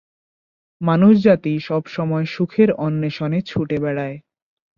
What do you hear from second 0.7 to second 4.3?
মানুষ জাতি সবসময় সুখের অন্বেষণে ছুটে বেড়ায়।